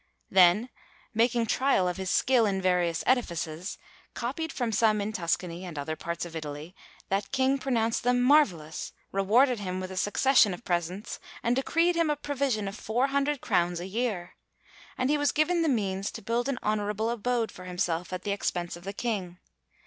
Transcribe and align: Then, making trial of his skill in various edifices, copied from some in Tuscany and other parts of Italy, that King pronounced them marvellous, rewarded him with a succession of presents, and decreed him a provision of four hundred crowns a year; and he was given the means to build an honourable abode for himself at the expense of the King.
Then, 0.31 0.69
making 1.13 1.45
trial 1.45 1.87
of 1.87 1.97
his 1.97 2.09
skill 2.09 2.47
in 2.47 2.59
various 2.59 3.03
edifices, 3.05 3.77
copied 4.15 4.51
from 4.51 4.71
some 4.71 4.99
in 4.99 5.13
Tuscany 5.13 5.63
and 5.63 5.77
other 5.77 5.95
parts 5.95 6.25
of 6.25 6.35
Italy, 6.35 6.73
that 7.09 7.31
King 7.31 7.59
pronounced 7.59 8.01
them 8.01 8.19
marvellous, 8.19 8.93
rewarded 9.11 9.59
him 9.59 9.79
with 9.79 9.91
a 9.91 9.95
succession 9.97 10.55
of 10.55 10.65
presents, 10.65 11.19
and 11.43 11.55
decreed 11.55 11.95
him 11.95 12.09
a 12.09 12.15
provision 12.15 12.67
of 12.67 12.75
four 12.75 13.09
hundred 13.09 13.41
crowns 13.41 13.79
a 13.79 13.85
year; 13.85 14.33
and 14.97 15.11
he 15.11 15.19
was 15.19 15.31
given 15.31 15.61
the 15.61 15.69
means 15.69 16.09
to 16.13 16.23
build 16.23 16.49
an 16.49 16.57
honourable 16.63 17.11
abode 17.11 17.51
for 17.51 17.65
himself 17.65 18.11
at 18.11 18.23
the 18.23 18.31
expense 18.31 18.75
of 18.75 18.83
the 18.85 18.93
King. 18.93 19.37